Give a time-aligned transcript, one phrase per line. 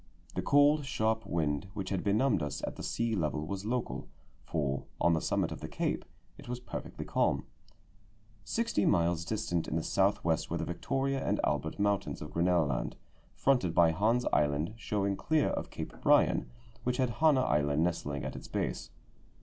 [0.33, 4.07] The cold, sharp wind which had benumbed us at the sea level was local,
[4.43, 6.05] for, on the summit of the cape,
[6.39, 7.45] it was perfectly calm.
[8.43, 12.65] Sixty miles distant in the south west were the Victoria and Albert mountains of Grinnel
[12.65, 12.95] Land,
[13.35, 16.49] fronted by Hans Island showing clear of Cape Bryan,
[16.83, 18.89] which had Hannah Island nestling at its base.